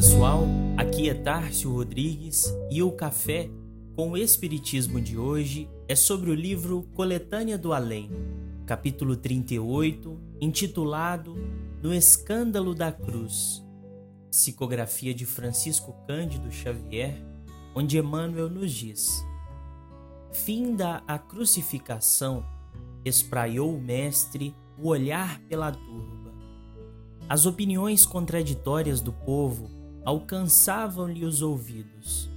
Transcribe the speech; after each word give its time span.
pessoal, 0.00 0.46
aqui 0.78 1.10
é 1.10 1.14
Tárcio 1.14 1.74
Rodrigues 1.74 2.50
e 2.70 2.82
o 2.82 2.90
café 2.90 3.50
com 3.94 4.12
o 4.12 4.16
Espiritismo 4.16 4.98
de 4.98 5.18
hoje 5.18 5.68
é 5.86 5.94
sobre 5.94 6.30
o 6.30 6.34
livro 6.34 6.88
Coletânea 6.94 7.58
do 7.58 7.70
Além, 7.70 8.10
capítulo 8.64 9.14
38, 9.14 10.18
intitulado 10.40 11.36
No 11.82 11.92
Escândalo 11.92 12.74
da 12.74 12.90
Cruz, 12.90 13.62
psicografia 14.30 15.12
de 15.12 15.26
Francisco 15.26 15.94
Cândido 16.06 16.50
Xavier, 16.50 17.22
onde 17.74 17.98
Emmanuel 17.98 18.48
nos 18.48 18.72
diz: 18.72 19.22
Finda 20.32 21.02
a 21.06 21.18
crucificação, 21.18 22.42
espraiou 23.04 23.76
o 23.76 23.78
Mestre 23.78 24.56
o 24.78 24.88
olhar 24.88 25.40
pela 25.40 25.70
turba. 25.70 26.32
As 27.28 27.44
opiniões 27.44 28.06
contraditórias 28.06 29.02
do 29.02 29.12
povo 29.12 29.78
alcançavam-lhe 30.04 31.24
os 31.24 31.42
ouvidos. 31.42 32.28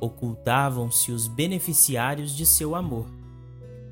Ocultavam-se 0.00 1.12
os 1.12 1.28
beneficiários 1.28 2.34
de 2.34 2.46
seu 2.46 2.74
amor. 2.74 3.06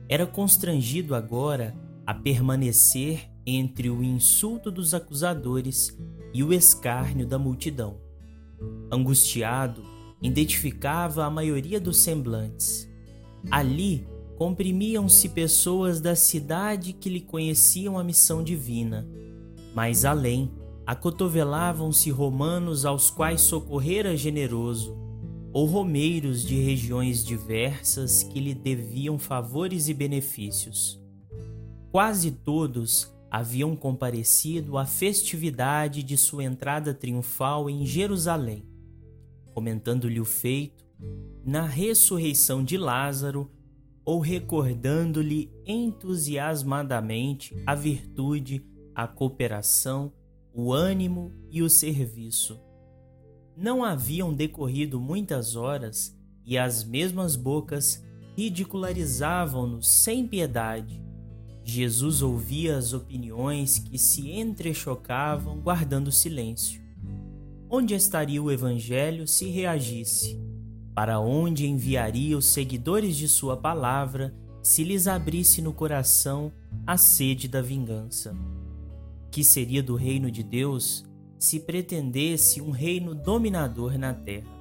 Era 0.09 0.27
constrangido 0.27 1.15
agora 1.15 1.75
a 2.07 2.15
permanecer 2.15 3.29
entre 3.47 3.91
o 3.91 4.03
insulto 4.03 4.71
dos 4.71 4.95
acusadores 4.95 5.97
e 6.33 6.43
o 6.43 6.53
escárnio 6.53 7.27
da 7.27 7.39
multidão. 7.39 7.97
Angustiado, 8.91 9.83
identificava 10.23 11.25
a 11.25 11.31
maioria 11.31 11.81
dos 11.81 11.99
semblantes. 11.99 12.89
Ali 13.51 14.07
comprimiam-se 14.37 15.29
pessoas 15.29 16.01
da 16.01 16.15
cidade 16.17 16.93
que 16.93 17.09
lhe 17.09 17.21
conheciam 17.21 17.99
a 17.99 18.05
missão 18.05 18.43
divina 18.43 19.07
mais 19.79 20.05
além, 20.05 20.51
acotovelavam-se 20.89 22.11
romanos 22.11 22.87
aos 22.87 23.11
quais 23.11 23.43
socorrera 23.43 24.17
generoso, 24.17 24.97
ou 25.53 25.67
romeiros 25.67 26.43
de 26.43 26.59
regiões 26.63 27.23
diversas 27.23 28.23
que 28.23 28.41
lhe 28.41 28.55
deviam 28.55 29.19
favores 29.19 29.89
e 29.89 29.93
benefícios. 29.93 30.99
Quase 31.93 32.31
todos 32.31 33.15
haviam 33.31 33.77
comparecido 33.77 34.79
à 34.79 34.87
festividade 34.87 36.03
de 36.03 36.17
sua 36.17 36.45
entrada 36.45 36.95
triunfal 36.95 37.69
em 37.69 37.85
Jerusalém, 37.85 38.67
comentando-lhe 39.53 40.21
o 40.21 40.25
feito 40.25 40.87
na 41.45 41.67
ressurreição 41.67 42.65
de 42.65 42.79
Lázaro 42.79 43.51
ou 44.07 44.21
recordando-lhe 44.21 45.53
entusiasmadamente 45.67 47.55
a 47.67 47.75
virtude 47.75 48.65
a 48.95 49.07
cooperação, 49.07 50.11
o 50.61 50.73
ânimo 50.73 51.33
e 51.53 51.63
o 51.63 51.71
serviço. 51.71 52.61
Não 53.57 53.85
haviam 53.85 54.35
decorrido 54.35 55.01
muitas 55.01 55.55
horas 55.55 56.19
e 56.45 56.59
as 56.59 56.83
mesmas 56.83 57.37
bocas 57.37 58.05
ridicularizavam-no 58.37 59.81
sem 59.81 60.27
piedade. 60.27 61.01
Jesus 61.63 62.23
ouvia 62.23 62.77
as 62.77 62.93
opiniões 62.93 63.79
que 63.79 63.97
se 63.97 64.33
entrechocavam, 64.33 65.61
guardando 65.61 66.11
silêncio. 66.11 66.83
Onde 67.71 67.95
estaria 67.95 68.43
o 68.43 68.51
Evangelho 68.51 69.29
se 69.29 69.49
reagisse? 69.49 70.43
Para 70.93 71.21
onde 71.21 71.69
enviaria 71.69 72.37
os 72.37 72.47
seguidores 72.47 73.17
de 73.17 73.29
Sua 73.29 73.57
palavra 73.57 74.35
se 74.61 74.83
lhes 74.83 75.07
abrisse 75.07 75.63
no 75.63 75.73
coração 75.73 76.51
a 76.85 76.97
sede 76.97 77.47
da 77.47 77.63
vingança? 77.63 78.35
Que 79.31 79.45
seria 79.45 79.83
do 79.83 79.95
reino 79.95 80.31
de 80.31 80.43
Deus 80.43 81.05
se 81.39 81.61
pretendesse 81.61 82.61
um 82.61 82.71
reino 82.71 83.15
dominador 83.15 83.99
na 83.99 84.13
terra? 84.13 84.59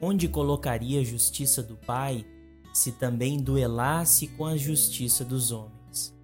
Onde 0.00 0.28
colocaria 0.28 1.00
a 1.00 1.04
justiça 1.04 1.62
do 1.62 1.76
Pai 1.76 2.24
se 2.72 2.92
também 2.92 3.38
duelasse 3.38 4.28
com 4.28 4.46
a 4.46 4.56
justiça 4.56 5.24
dos 5.24 5.52
homens? 5.52 6.16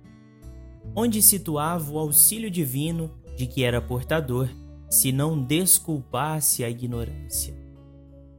Onde 0.97 1.21
situava 1.23 1.93
o 1.93 1.99
auxílio 1.99 2.51
divino 2.51 3.11
de 3.37 3.47
que 3.47 3.63
era 3.63 3.81
portador 3.81 4.49
se 4.91 5.13
não 5.13 5.41
desculpasse 5.41 6.65
a 6.65 6.71
ignorância? 6.71 7.55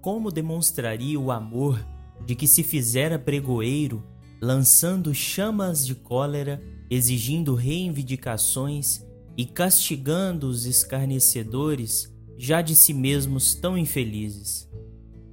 Como 0.02 0.32
demonstraria 0.32 1.20
o 1.20 1.32
amor 1.32 1.80
de 2.26 2.36
que 2.36 2.48
se 2.48 2.64
fizera 2.64 3.18
pregoeiro, 3.18 4.04
lançando 4.42 5.14
chamas 5.14 5.86
de 5.86 5.96
cólera 5.96 6.62
exigindo 6.90 7.54
reivindicações 7.54 9.06
e 9.38 9.46
castigando 9.46 10.48
os 10.48 10.66
escarnecedores 10.66 12.14
já 12.38 12.62
de 12.62 12.76
si 12.76 12.94
mesmos 12.94 13.54
tão 13.54 13.78
infelizes. 13.78 14.70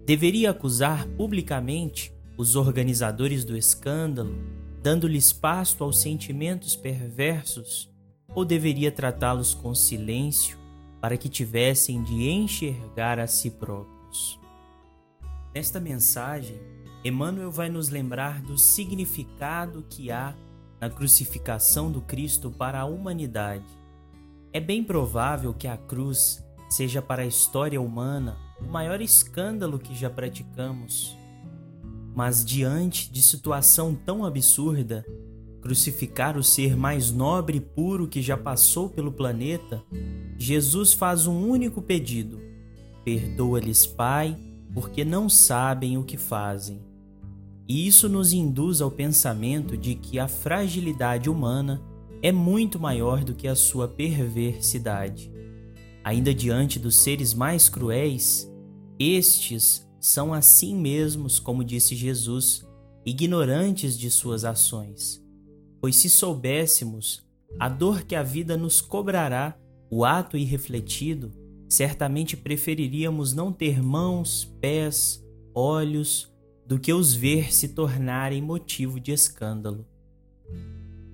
Deveria 0.04 0.50
acusar 0.50 1.06
publicamente 1.08 2.12
os 2.36 2.56
organizadores 2.56 3.44
do 3.44 3.56
escândalo, 3.56 4.36
dando-lhes 4.82 5.32
pasto 5.32 5.82
aos 5.82 6.00
sentimentos 6.00 6.76
perversos, 6.76 7.90
ou 8.34 8.44
deveria 8.44 8.92
tratá-los 8.92 9.54
com 9.54 9.74
silêncio 9.74 10.58
para 11.00 11.16
que 11.16 11.28
tivessem 11.28 12.02
de 12.02 12.28
enxergar 12.28 13.18
a 13.18 13.26
si 13.26 13.50
próprios? 13.50 14.38
Nesta 15.54 15.80
mensagem, 15.80 16.60
Emmanuel 17.06 17.52
vai 17.52 17.68
nos 17.68 17.88
lembrar 17.88 18.42
do 18.42 18.58
significado 18.58 19.84
que 19.88 20.10
há 20.10 20.34
na 20.80 20.90
crucificação 20.90 21.90
do 21.90 22.00
Cristo 22.00 22.50
para 22.50 22.80
a 22.80 22.84
humanidade. 22.84 23.64
É 24.52 24.58
bem 24.58 24.82
provável 24.82 25.54
que 25.54 25.68
a 25.68 25.76
cruz 25.76 26.44
seja 26.68 27.00
para 27.00 27.22
a 27.22 27.26
história 27.26 27.80
humana 27.80 28.36
o 28.60 28.64
maior 28.64 29.00
escândalo 29.00 29.78
que 29.78 29.94
já 29.94 30.10
praticamos. 30.10 31.16
Mas 32.12 32.44
diante 32.44 33.12
de 33.12 33.22
situação 33.22 33.94
tão 33.94 34.24
absurda, 34.24 35.04
crucificar 35.60 36.36
o 36.36 36.42
ser 36.42 36.76
mais 36.76 37.12
nobre 37.12 37.58
e 37.58 37.60
puro 37.60 38.08
que 38.08 38.20
já 38.20 38.36
passou 38.36 38.88
pelo 38.88 39.12
planeta, 39.12 39.80
Jesus 40.36 40.92
faz 40.92 41.26
um 41.26 41.46
único 41.46 41.80
pedido: 41.80 42.40
Perdoa-lhes, 43.04 43.86
Pai, 43.86 44.36
porque 44.74 45.04
não 45.04 45.28
sabem 45.28 45.96
o 45.98 46.02
que 46.02 46.16
fazem. 46.16 46.95
E 47.68 47.86
isso 47.86 48.08
nos 48.08 48.32
induz 48.32 48.80
ao 48.80 48.90
pensamento 48.90 49.76
de 49.76 49.94
que 49.94 50.18
a 50.18 50.28
fragilidade 50.28 51.28
humana 51.28 51.82
é 52.22 52.30
muito 52.30 52.78
maior 52.78 53.24
do 53.24 53.34
que 53.34 53.48
a 53.48 53.54
sua 53.54 53.88
perversidade. 53.88 55.32
Ainda 56.04 56.32
diante 56.32 56.78
dos 56.78 56.96
seres 56.96 57.34
mais 57.34 57.68
cruéis, 57.68 58.48
estes 58.98 59.86
são 60.00 60.32
assim 60.32 60.76
mesmos, 60.76 61.40
como 61.40 61.64
disse 61.64 61.96
Jesus, 61.96 62.64
ignorantes 63.04 63.98
de 63.98 64.10
suas 64.10 64.44
ações. 64.44 65.22
Pois 65.80 65.96
se 65.96 66.08
soubéssemos 66.08 67.26
a 67.58 67.68
dor 67.68 68.02
que 68.02 68.14
a 68.14 68.22
vida 68.22 68.56
nos 68.56 68.80
cobrará, 68.80 69.58
o 69.90 70.04
ato 70.04 70.36
irrefletido, 70.36 71.32
certamente 71.68 72.36
preferiríamos 72.36 73.32
não 73.32 73.52
ter 73.52 73.82
mãos, 73.82 74.44
pés, 74.60 75.24
olhos, 75.54 76.32
do 76.66 76.78
que 76.78 76.92
os 76.92 77.14
ver 77.14 77.54
se 77.54 77.68
tornarem 77.68 78.42
motivo 78.42 78.98
de 78.98 79.12
escândalo. 79.12 79.86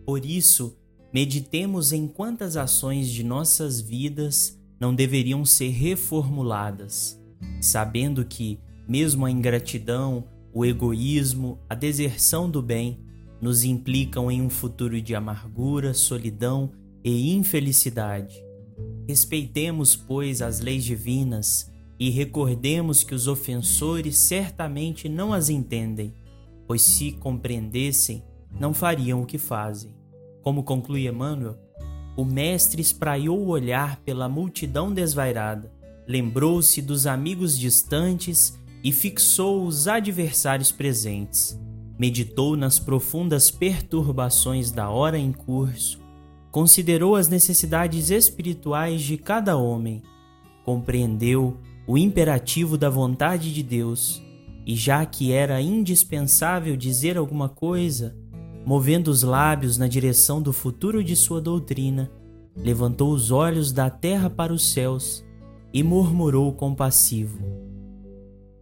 Por 0.04 0.24
isso, 0.24 0.76
meditemos 1.12 1.92
em 1.92 2.08
quantas 2.08 2.56
ações 2.56 3.08
de 3.08 3.22
nossas 3.22 3.80
vidas 3.80 4.58
não 4.80 4.94
deveriam 4.94 5.44
ser 5.44 5.70
reformuladas, 5.70 7.20
sabendo 7.60 8.24
que, 8.24 8.58
mesmo 8.88 9.24
a 9.26 9.30
ingratidão, 9.30 10.24
o 10.52 10.64
egoísmo, 10.64 11.58
a 11.68 11.74
deserção 11.74 12.50
do 12.50 12.60
bem 12.60 13.00
nos 13.40 13.64
implicam 13.64 14.30
em 14.30 14.42
um 14.42 14.50
futuro 14.50 15.00
de 15.00 15.14
amargura, 15.14 15.94
solidão 15.94 16.72
e 17.04 17.32
infelicidade. 17.32 18.42
Respeitemos, 19.08 19.96
pois, 19.96 20.40
as 20.42 20.60
leis 20.60 20.84
divinas 20.84 21.71
e 22.02 22.10
recordemos 22.10 23.04
que 23.04 23.14
os 23.14 23.28
ofensores 23.28 24.18
certamente 24.18 25.08
não 25.08 25.32
as 25.32 25.48
entendem, 25.48 26.12
pois 26.66 26.82
se 26.82 27.12
compreendessem, 27.12 28.24
não 28.58 28.74
fariam 28.74 29.22
o 29.22 29.24
que 29.24 29.38
fazem. 29.38 29.94
Como 30.42 30.64
conclui 30.64 31.06
Emmanuel, 31.06 31.56
o 32.16 32.24
mestre 32.24 32.82
espraiou 32.82 33.38
o 33.38 33.50
olhar 33.50 33.98
pela 33.98 34.28
multidão 34.28 34.92
desvairada, 34.92 35.72
lembrou-se 36.04 36.82
dos 36.82 37.06
amigos 37.06 37.56
distantes 37.56 38.58
e 38.82 38.90
fixou 38.90 39.64
os 39.64 39.86
adversários 39.86 40.72
presentes. 40.72 41.56
Meditou 41.96 42.56
nas 42.56 42.80
profundas 42.80 43.48
perturbações 43.48 44.72
da 44.72 44.90
hora 44.90 45.20
em 45.20 45.30
curso, 45.30 46.00
considerou 46.50 47.14
as 47.14 47.28
necessidades 47.28 48.10
espirituais 48.10 49.02
de 49.02 49.16
cada 49.16 49.56
homem, 49.56 50.02
compreendeu 50.64 51.56
o 51.86 51.98
imperativo 51.98 52.78
da 52.78 52.88
vontade 52.88 53.52
de 53.52 53.62
Deus, 53.62 54.22
e 54.64 54.76
já 54.76 55.04
que 55.04 55.32
era 55.32 55.60
indispensável 55.60 56.76
dizer 56.76 57.16
alguma 57.16 57.48
coisa, 57.48 58.16
movendo 58.64 59.08
os 59.08 59.22
lábios 59.22 59.76
na 59.76 59.88
direção 59.88 60.40
do 60.40 60.52
futuro 60.52 61.02
de 61.02 61.16
sua 61.16 61.40
doutrina, 61.40 62.10
levantou 62.56 63.12
os 63.12 63.30
olhos 63.30 63.72
da 63.72 63.90
terra 63.90 64.30
para 64.30 64.52
os 64.52 64.72
céus 64.72 65.24
e 65.72 65.82
murmurou 65.82 66.52
compassivo: 66.52 67.38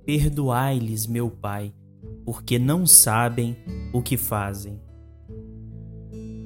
Perdoai-lhes, 0.05 1.07
meu 1.07 1.31
Pai, 1.31 1.75
porque 2.25 2.59
não 2.59 2.87
sabem 2.87 3.57
o 3.93 4.01
que 4.01 4.17
fazem. 4.17 4.81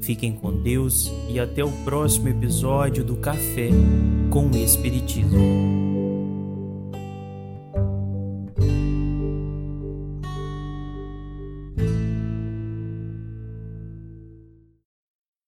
Fiquem 0.00 0.32
com 0.32 0.60
Deus 0.60 1.10
e 1.30 1.40
até 1.40 1.64
o 1.64 1.72
próximo 1.84 2.28
episódio 2.28 3.04
do 3.04 3.16
Café 3.16 3.70
com 4.30 4.48
o 4.48 4.56
Espiritismo. 4.56 5.83